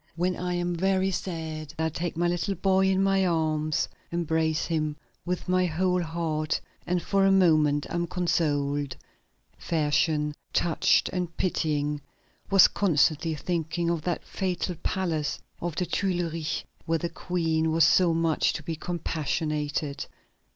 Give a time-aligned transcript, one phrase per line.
[0.15, 4.97] When I am very sad, I take my little boy in my arms, embrace him
[5.25, 8.97] with my whole heart, and for a moment am consoled."
[9.59, 12.01] Fersen, touched and pitying,
[12.49, 18.11] was constantly thinking of that fatal palace of the Tuileries where the Queen was so
[18.11, 20.07] much to be compassionated.